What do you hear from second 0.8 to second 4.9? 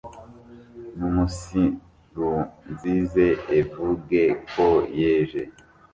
Numunsirunzize evuge ko